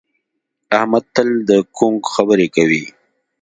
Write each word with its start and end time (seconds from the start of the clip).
احمد 0.77 1.03
تل 1.15 1.29
د 1.49 1.51
کونک 1.77 2.01
خبرې 2.15 2.47
کوي. 2.55 2.85